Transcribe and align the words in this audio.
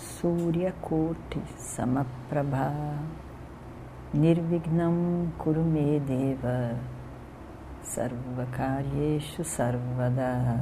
Surya 0.00 0.72
Koti 0.80 1.42
Samaprabha. 1.58 2.72
Nirvignam 4.14 5.30
Kurumedeva 5.38 6.74
Sarvakaryeshu 7.82 9.44
Sarvada. 9.44 10.58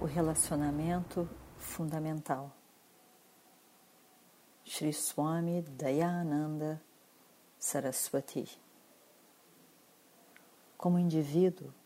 O 0.00 0.06
relacionamento 0.06 1.28
fundamental. 1.58 2.50
Sri 4.64 4.94
Swami 4.94 5.60
Dayananda 5.60 6.80
Saraswati. 7.58 8.48
Como 10.78 10.98
indivíduo 10.98 11.83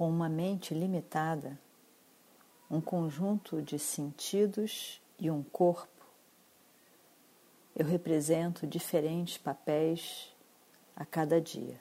com 0.00 0.08
uma 0.08 0.30
mente 0.30 0.72
limitada, 0.72 1.60
um 2.70 2.80
conjunto 2.80 3.60
de 3.60 3.78
sentidos 3.78 4.98
e 5.18 5.30
um 5.30 5.42
corpo, 5.42 6.06
eu 7.76 7.84
represento 7.84 8.66
diferentes 8.66 9.36
papéis 9.36 10.34
a 10.96 11.04
cada 11.04 11.38
dia. 11.38 11.78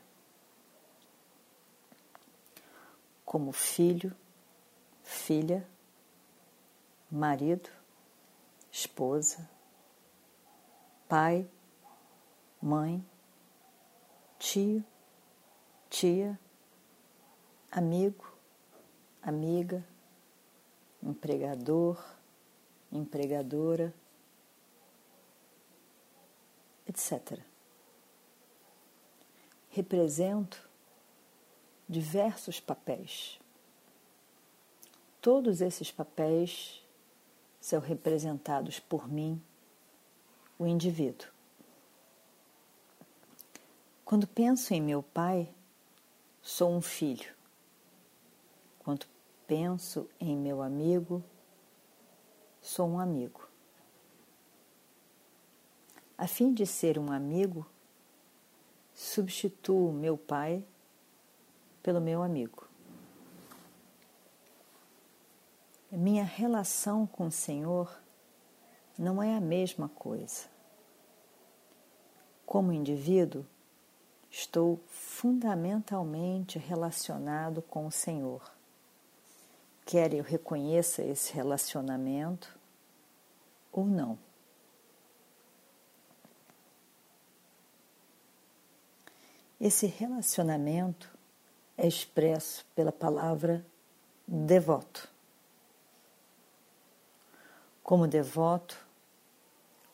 Como 3.23 3.53
filho, 3.53 4.13
filha, 5.01 5.65
marido, 7.09 7.69
esposa, 8.69 9.49
pai, 11.07 11.49
mãe, 12.61 13.01
tio, 14.37 14.83
tia, 15.89 16.37
amigo, 17.71 18.25
amiga, 19.21 19.85
empregador, 21.01 22.03
empregadora, 22.91 23.93
etc. 26.87 27.39
Represento 29.69 30.67
diversos 31.87 32.59
papéis. 32.59 33.39
Todos 35.21 35.61
esses 35.61 35.91
papéis 35.91 36.83
são 37.59 37.79
representados 37.79 38.79
por 38.79 39.07
mim, 39.07 39.41
o 40.57 40.65
indivíduo. 40.65 41.27
Quando 44.03 44.25
penso 44.25 44.73
em 44.73 44.81
meu 44.81 45.03
pai, 45.03 45.53
sou 46.41 46.71
um 46.75 46.81
filho. 46.81 47.38
Quando 48.89 49.05
penso 49.45 50.09
em 50.19 50.35
meu 50.35 50.63
amigo, 50.63 51.23
sou 52.59 52.89
um 52.89 52.99
amigo. 52.99 53.47
A 56.17 56.25
fim 56.25 56.51
de 56.51 56.65
ser 56.65 56.97
um 56.97 57.11
amigo, 57.11 57.67
substituo 58.91 59.93
meu 59.93 60.17
pai 60.17 60.65
pelo 61.83 62.01
meu 62.01 62.23
amigo. 62.23 62.67
Minha 65.91 66.23
relação 66.23 67.05
com 67.05 67.27
o 67.27 67.31
Senhor 67.31 67.95
não 68.97 69.21
é 69.21 69.37
a 69.37 69.39
mesma 69.39 69.87
coisa. 69.87 70.47
Como 72.43 72.73
indivíduo, 72.73 73.45
estou 74.31 74.81
fundamentalmente 74.87 76.57
relacionado 76.57 77.61
com 77.61 77.85
o 77.85 77.91
Senhor 77.91 78.57
quer 79.89 80.13
eu 80.13 80.23
reconheça 80.23 81.01
esse 81.01 81.33
relacionamento 81.33 82.55
ou 83.71 83.85
não. 83.85 84.19
Esse 89.59 89.87
relacionamento 89.87 91.11
é 91.75 91.87
expresso 91.87 92.63
pela 92.75 92.91
palavra 92.91 93.65
devoto. 94.27 95.09
Como 97.81 98.07
devoto, 98.07 98.79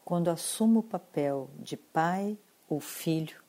quando 0.03 0.27
assumo 0.27 0.81
o 0.81 0.83
papel 0.83 1.49
de 1.57 1.77
pai 1.77 2.37
ou 2.67 2.81
filho, 2.81 3.41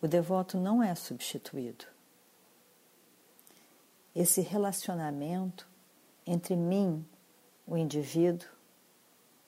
o 0.00 0.08
devoto 0.08 0.56
não 0.56 0.82
é 0.82 0.94
substituído 0.94 1.97
esse 4.20 4.40
relacionamento 4.40 5.68
entre 6.26 6.56
mim, 6.56 7.06
o 7.64 7.76
indivíduo, 7.76 8.48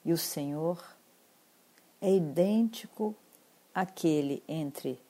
e 0.04 0.12
o 0.12 0.16
Senhor 0.16 0.96
é 2.00 2.14
idêntico 2.14 3.16
àquele 3.74 4.44
entre 4.46 5.02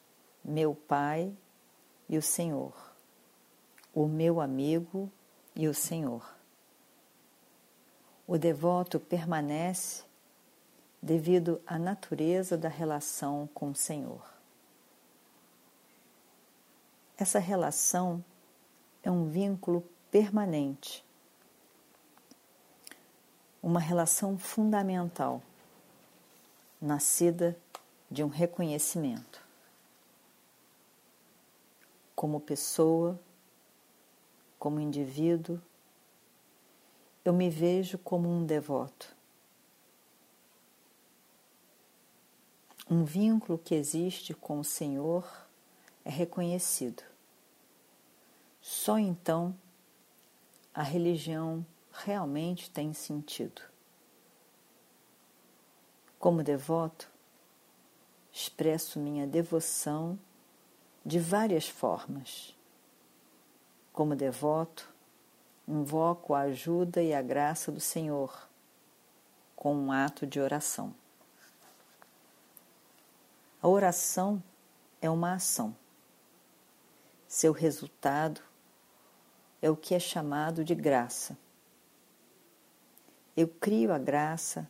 meu 0.43 0.75
Pai 0.75 1.31
e 2.09 2.17
o 2.17 2.23
Senhor, 2.23 2.73
o 3.95 4.09
meu 4.09 4.41
amigo 4.41 5.13
e 5.55 5.69
o 5.69 5.75
Senhor. 5.75 6.35
O 8.27 8.39
devoto 8.39 8.99
permanece 8.99 10.05
devido 11.03 11.61
à 11.67 11.79
natureza 11.79 12.57
da 12.57 12.71
relação 12.71 13.47
com 13.53 13.73
o 13.73 13.75
Senhor. 13.75 14.25
Essa 17.19 17.39
relação 17.39 18.25
é 19.03 19.11
um 19.11 19.29
vínculo 19.29 19.83
permanente, 20.11 21.05
uma 23.63 23.81
relação 23.81 24.39
fundamental, 24.39 25.43
nascida 26.81 27.57
de 28.11 28.25
um 28.25 28.29
reconhecimento. 28.29 29.45
Como 32.15 32.41
pessoa, 32.41 33.19
como 34.59 34.81
indivíduo, 34.81 35.61
eu 37.25 37.33
me 37.33 37.49
vejo 37.49 37.99
como 37.99 38.29
um 38.29 38.45
devoto. 38.45 39.15
Um 42.91 43.05
vínculo 43.05 43.57
que 43.57 43.75
existe 43.75 44.35
com 44.35 44.59
o 44.59 44.65
Senhor 44.65 45.25
é 46.05 46.11
reconhecido. 46.11 47.10
Só 48.61 48.99
então 48.99 49.57
a 50.75 50.83
religião 50.83 51.65
realmente 51.93 52.71
tem 52.71 52.93
sentido. 52.93 53.63
Como 56.19 56.43
devoto, 56.43 57.11
expresso 58.33 59.01
minha 59.01 59.27
devoção 59.27 60.19
de 61.05 61.19
várias 61.19 61.69
formas. 61.69 62.55
Como 63.93 64.15
devoto, 64.15 64.89
invoco 65.67 66.35
a 66.35 66.41
ajuda 66.41 67.03
e 67.03 67.15
a 67.15 67.23
graça 67.23 67.73
do 67.73 67.81
Senhor 67.81 68.49
com 69.57 69.75
um 69.75 69.93
ato 69.93 70.27
de 70.27 70.41
oração. 70.41 70.95
A 73.63 73.69
oração 73.69 74.43
é 75.03 75.11
uma 75.11 75.35
ação. 75.35 75.77
Seu 77.29 77.53
resultado 77.53 78.41
é 79.63 79.69
o 79.71 79.77
que 79.77 79.95
é 79.95 79.99
chamado 79.99 80.65
de 80.65 80.75
graça. 80.75 81.37
Eu 83.37 83.47
crio 83.47 83.93
a 83.93 83.99
graça 83.99 84.69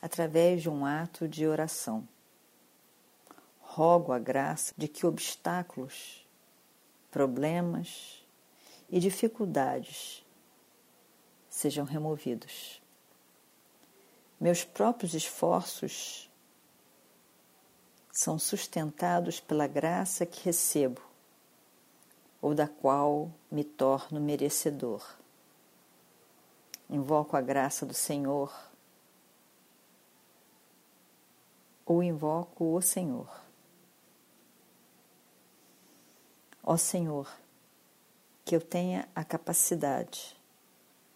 através 0.00 0.62
de 0.62 0.68
um 0.68 0.84
ato 0.84 1.26
de 1.26 1.46
oração. 1.46 2.06
Rogo 3.60 4.12
a 4.12 4.18
graça 4.18 4.74
de 4.76 4.88
que 4.88 5.06
obstáculos, 5.06 6.26
problemas 7.10 8.24
e 8.88 9.00
dificuldades 9.00 10.24
sejam 11.48 11.84
removidos. 11.84 12.80
Meus 14.40 14.64
próprios 14.64 15.14
esforços 15.14 16.30
são 18.12 18.38
sustentados 18.38 19.40
pela 19.40 19.66
graça 19.66 20.24
que 20.24 20.44
recebo 20.44 21.07
ou 22.40 22.54
da 22.54 22.68
qual 22.68 23.30
me 23.50 23.64
torno 23.64 24.20
merecedor. 24.20 25.16
Invoco 26.88 27.36
a 27.36 27.40
graça 27.40 27.84
do 27.84 27.94
Senhor 27.94 28.52
ou 31.84 32.02
invoco 32.02 32.76
o 32.76 32.82
Senhor. 32.82 33.28
Ó 36.62 36.76
Senhor, 36.76 37.34
que 38.44 38.54
eu 38.54 38.60
tenha 38.60 39.08
a 39.14 39.24
capacidade, 39.24 40.36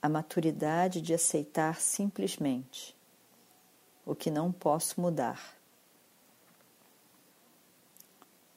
a 0.01 0.09
maturidade 0.09 1.01
de 1.01 1.13
aceitar 1.13 1.81
simplesmente 1.81 2.97
o 4.05 4.15
que 4.15 4.31
não 4.31 4.51
posso 4.51 5.01
mudar. 5.01 5.57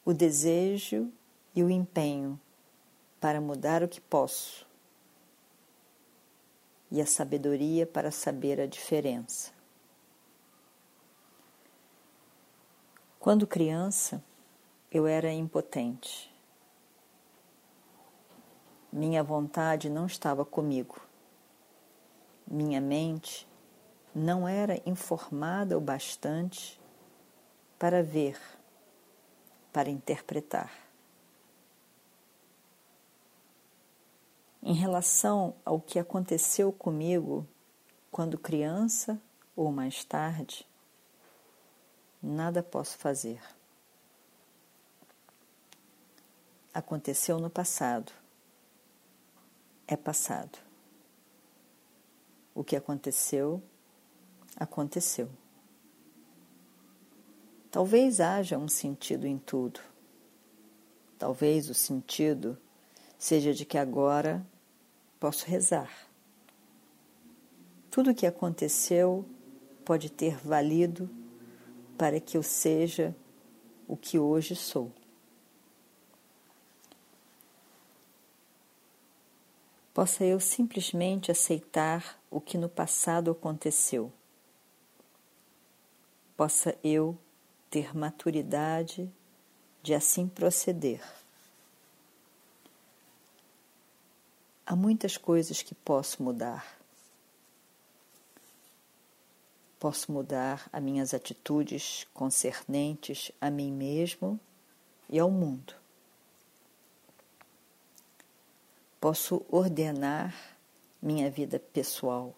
O 0.05 0.13
desejo 0.13 1.11
e 1.53 1.63
o 1.63 1.69
empenho 1.69 2.39
para 3.25 3.41
mudar 3.41 3.81
o 3.81 3.87
que 3.87 3.99
posso, 3.99 4.67
e 6.91 7.01
a 7.01 7.07
sabedoria 7.07 7.83
para 7.87 8.11
saber 8.11 8.61
a 8.61 8.67
diferença. 8.67 9.51
Quando 13.19 13.47
criança, 13.47 14.23
eu 14.91 15.07
era 15.07 15.33
impotente. 15.33 16.31
Minha 18.93 19.23
vontade 19.23 19.89
não 19.89 20.05
estava 20.05 20.45
comigo. 20.45 21.01
Minha 22.45 22.79
mente 22.79 23.47
não 24.13 24.47
era 24.47 24.79
informada 24.85 25.75
o 25.75 25.81
bastante 25.81 26.79
para 27.79 28.03
ver, 28.03 28.39
para 29.73 29.89
interpretar. 29.89 30.84
Em 34.67 34.73
relação 34.73 35.55
ao 35.63 35.79
que 35.79 35.99
aconteceu 35.99 36.71
comigo 36.73 37.47
quando 38.09 38.35
criança 38.35 39.21
ou 39.55 39.71
mais 39.71 40.03
tarde, 40.03 40.67
nada 42.19 42.63
posso 42.63 42.97
fazer. 42.97 43.39
Aconteceu 46.73 47.37
no 47.37 47.47
passado. 47.47 48.11
É 49.87 49.95
passado. 49.95 50.57
O 52.55 52.63
que 52.63 52.75
aconteceu 52.75 53.61
aconteceu. 54.57 55.29
Talvez 57.69 58.19
haja 58.19 58.57
um 58.57 58.67
sentido 58.67 59.27
em 59.27 59.37
tudo. 59.37 59.79
Talvez 61.19 61.69
o 61.69 61.75
sentido 61.75 62.57
seja 63.19 63.53
de 63.53 63.63
que 63.63 63.77
agora 63.77 64.43
posso 65.25 65.47
rezar. 65.47 65.91
Tudo 67.89 68.11
o 68.11 68.13
que 68.13 68.27
aconteceu 68.27 69.25
pode 69.83 70.07
ter 70.07 70.37
valido 70.37 71.09
para 71.97 72.19
que 72.19 72.37
eu 72.37 72.43
seja 72.43 73.15
o 73.87 73.97
que 73.97 74.19
hoje 74.19 74.55
sou. 74.55 74.91
Possa 79.95 80.23
eu 80.23 80.39
simplesmente 80.39 81.31
aceitar 81.31 82.21
o 82.29 82.39
que 82.39 82.55
no 82.55 82.69
passado 82.69 83.31
aconteceu 83.31 84.13
possa 86.37 86.77
eu 86.83 87.17
ter 87.67 87.97
maturidade 87.97 89.11
de 89.81 89.95
assim 89.95 90.27
proceder. 90.27 91.24
Há 94.65 94.75
muitas 94.75 95.17
coisas 95.17 95.61
que 95.61 95.75
posso 95.75 96.23
mudar. 96.23 96.77
Posso 99.79 100.11
mudar 100.11 100.67
as 100.73 100.81
minhas 100.81 101.13
atitudes 101.13 102.07
concernentes 102.13 103.31
a 103.39 103.51
mim 103.51 103.71
mesmo 103.71 104.39
e 105.09 105.19
ao 105.19 105.29
mundo. 105.29 105.75
Posso 108.99 109.45
ordenar 109.49 110.33
minha 110.99 111.29
vida 111.29 111.59
pessoal, 111.59 112.33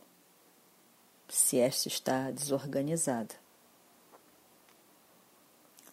se 1.30 1.58
esta 1.58 1.88
está 1.88 2.30
desorganizada 2.32 3.36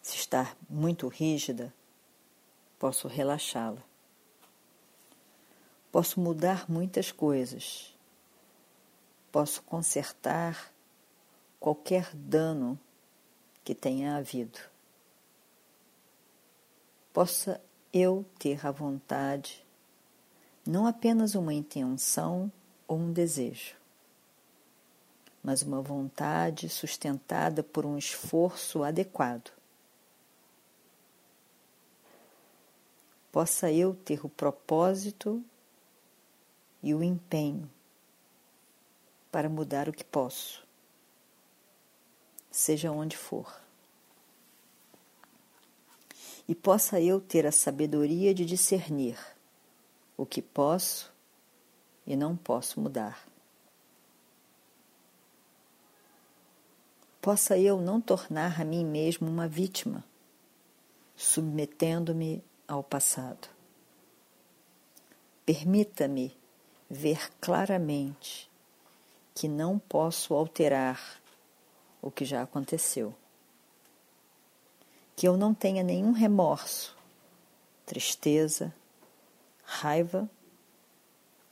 se 0.05 0.17
estar 0.17 0.55
muito 0.69 1.07
rígida, 1.07 1.73
posso 2.77 3.07
relaxá-la. 3.07 3.81
Posso 5.95 6.19
mudar 6.19 6.69
muitas 6.69 7.09
coisas. 7.09 7.95
Posso 9.31 9.63
consertar 9.63 10.69
qualquer 11.57 12.13
dano 12.13 12.77
que 13.63 13.73
tenha 13.73 14.17
havido. 14.17 14.59
Possa 17.13 17.61
eu 17.93 18.25
ter 18.37 18.67
a 18.67 18.71
vontade, 18.71 19.65
não 20.67 20.85
apenas 20.85 21.33
uma 21.33 21.53
intenção 21.53 22.51
ou 22.85 22.97
um 22.97 23.13
desejo, 23.13 23.77
mas 25.41 25.61
uma 25.61 25.81
vontade 25.81 26.67
sustentada 26.67 27.63
por 27.63 27.85
um 27.85 27.97
esforço 27.97 28.83
adequado 28.83 29.49
possa 33.31 33.71
eu 33.71 33.93
ter 33.93 34.25
o 34.25 34.29
propósito 34.29 35.41
e 36.85 36.93
o 36.93 37.01
empenho 37.01 37.67
para 39.31 39.49
mudar 39.49 39.89
o 39.89 39.91
que 39.91 40.03
posso, 40.03 40.63
seja 42.51 42.91
onde 42.91 43.17
for. 43.17 43.59
E 46.47 46.53
possa 46.53 47.01
eu 47.01 47.19
ter 47.19 47.47
a 47.47 47.51
sabedoria 47.51 48.35
de 48.35 48.45
discernir 48.45 49.17
o 50.15 50.27
que 50.27 50.43
posso 50.43 51.11
e 52.05 52.15
não 52.15 52.37
posso 52.37 52.79
mudar. 52.79 53.27
Possa 57.19 57.57
eu 57.57 57.81
não 57.81 57.99
tornar 57.99 58.61
a 58.61 58.63
mim 58.63 58.85
mesmo 58.85 59.27
uma 59.27 59.47
vítima, 59.47 60.03
submetendo-me 61.15 62.43
ao 62.67 62.83
passado. 62.83 63.49
Permita-me 65.43 66.44
ver 66.95 67.29
claramente 67.41 68.49
que 69.33 69.47
não 69.47 69.77
posso 69.77 70.33
alterar 70.33 71.21
o 72.01 72.09
que 72.09 72.23
já 72.23 72.41
aconteceu. 72.41 73.13
Que 75.15 75.27
eu 75.27 75.35
não 75.35 75.53
tenha 75.53 75.83
nenhum 75.83 76.11
remorso, 76.11 76.97
tristeza, 77.85 78.73
raiva 79.63 80.29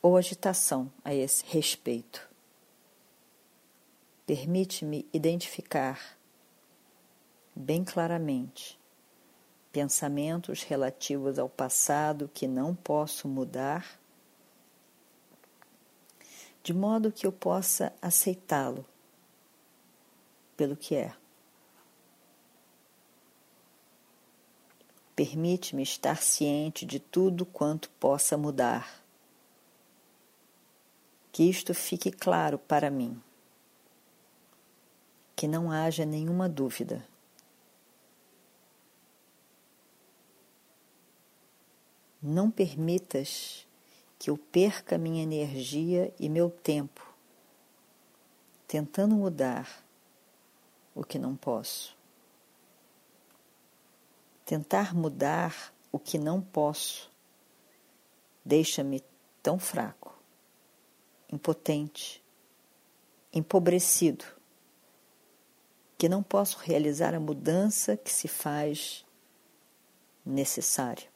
ou 0.01 0.15
agitação 0.15 0.91
a 1.03 1.13
esse 1.13 1.43
respeito. 1.45 2.27
Permite-me 4.25 5.05
identificar 5.12 6.17
bem 7.53 7.83
claramente 7.83 8.79
pensamentos 9.73 10.63
relativos 10.63 11.38
ao 11.38 11.50
passado 11.50 12.29
que 12.33 12.47
não 12.47 12.73
posso 12.75 13.27
mudar, 13.27 14.00
de 16.63 16.74
modo 16.74 17.12
que 17.12 17.27
eu 17.27 17.32
possa 17.32 17.93
aceitá-lo 18.01 18.86
pelo 20.55 20.77
que 20.77 20.96
é. 20.96 21.13
Permite-me 25.13 25.84
estar 25.84 26.24
ciente 26.24 26.86
de 26.86 27.00
tudo 27.00 27.46
quanto 27.46 27.89
possa 27.91 28.38
mudar. 28.38 29.03
Que 31.32 31.43
isto 31.43 31.74
fique 31.74 32.12
claro 32.12 32.58
para 32.58 32.89
mim. 32.89 33.22
Que 35.36 35.48
não 35.48 35.70
haja 35.70 36.05
nenhuma 36.05 36.48
dúvida. 36.48 37.05
Não 42.22 42.50
permitas 42.50 43.62
que 44.24 44.30
eu 44.30 44.38
perca 44.38 44.98
minha 44.98 45.22
energia 45.22 46.13
e 46.18 46.30
meu 46.30 46.50
tempo 46.50 47.13
tentando 48.65 49.15
mudar 49.15 49.86
o 50.96 51.03
que 51.03 51.20
não 51.20 51.36
posso. 51.36 51.94
Tentar 54.46 54.96
mudar 54.96 55.74
o 55.92 56.00
que 56.00 56.18
não 56.18 56.42
posso 56.42 57.12
deixa-me 58.46 59.03
tão 59.42 59.60
fraco, 59.60 60.18
impotente, 61.30 62.24
empobrecido, 63.34 64.24
que 65.98 66.08
não 66.08 66.24
posso 66.24 66.60
realizar 66.60 67.13
a 67.13 67.20
mudança 67.20 67.98
que 67.98 68.10
se 68.10 68.30
faz 68.30 69.06
necessária. 70.25 71.12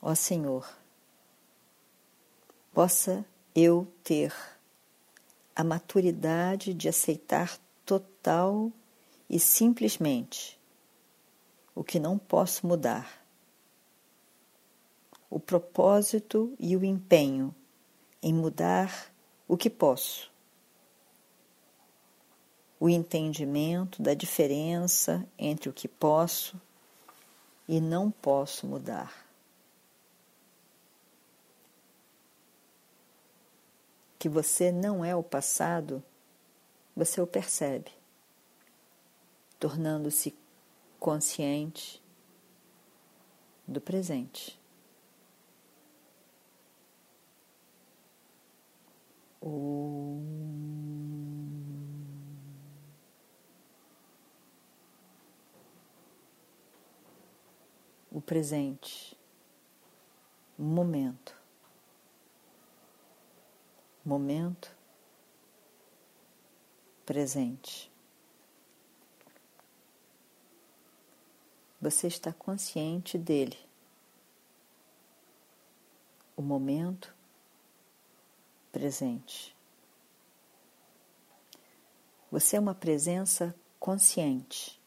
Ó 0.00 0.14
Senhor, 0.14 0.68
possa 2.72 3.24
eu 3.52 3.86
ter 4.04 4.32
a 5.54 5.64
maturidade 5.64 6.72
de 6.72 6.88
aceitar 6.88 7.58
total 7.84 8.70
e 9.28 9.40
simplesmente 9.40 10.56
o 11.74 11.82
que 11.82 11.98
não 11.98 12.16
posso 12.16 12.64
mudar, 12.64 13.26
o 15.28 15.40
propósito 15.40 16.54
e 16.60 16.76
o 16.76 16.84
empenho 16.84 17.52
em 18.22 18.32
mudar 18.32 19.12
o 19.48 19.56
que 19.56 19.68
posso, 19.68 20.30
o 22.78 22.88
entendimento 22.88 24.00
da 24.00 24.14
diferença 24.14 25.28
entre 25.36 25.68
o 25.68 25.72
que 25.72 25.88
posso 25.88 26.60
e 27.66 27.80
não 27.80 28.12
posso 28.12 28.64
mudar. 28.64 29.27
Que 34.18 34.28
você 34.28 34.72
não 34.72 35.04
é 35.04 35.14
o 35.14 35.22
passado, 35.22 36.02
você 36.96 37.20
o 37.20 37.26
percebe, 37.26 37.92
tornando-se 39.60 40.36
consciente 40.98 42.02
do 43.66 43.80
presente. 43.80 44.58
O 58.10 58.20
presente, 58.20 59.16
o 60.58 60.62
momento, 60.62 61.37
momento 64.08 64.74
presente. 67.04 67.92
Você 71.78 72.06
está 72.06 72.32
consciente 72.32 73.18
dele. 73.18 73.58
O 76.34 76.40
momento 76.40 77.14
presente. 78.72 79.54
Você 82.30 82.56
é 82.56 82.60
uma 82.60 82.74
presença 82.74 83.54
consciente. 83.78 84.80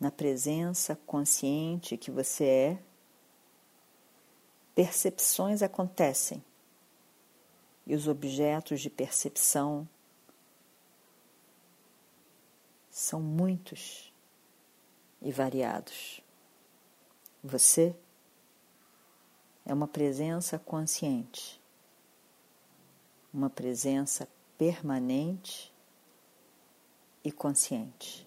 Na 0.00 0.10
presença 0.10 0.96
consciente 1.06 1.96
que 1.96 2.10
você 2.10 2.44
é, 2.44 2.82
percepções 4.74 5.62
acontecem 5.62 6.44
e 7.86 7.94
os 7.94 8.08
objetos 8.08 8.80
de 8.80 8.88
percepção 8.88 9.88
são 12.90 13.20
muitos 13.20 14.12
e 15.20 15.32
variados. 15.32 16.20
Você 17.42 17.94
é 19.66 19.74
uma 19.74 19.88
presença 19.88 20.58
consciente, 20.58 21.60
uma 23.32 23.50
presença 23.50 24.28
permanente 24.56 25.72
e 27.24 27.32
consciente. 27.32 28.26